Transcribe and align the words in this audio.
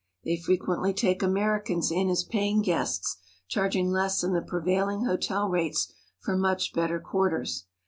They 0.23 0.35
frequently 0.35 0.95
take 0.95 1.21
Americans 1.21 1.91
in 1.91 2.09
as 2.09 2.23
paying 2.23 2.63
guests, 2.63 3.17
charging 3.47 3.91
less 3.91 4.21
than 4.21 4.33
the 4.33 4.41
prevailing 4.41 5.05
hotel 5.05 5.47
rates 5.47 5.93
for 6.17 6.35
much 6.35 6.73
better 6.73 6.99
quarters. 6.99 7.65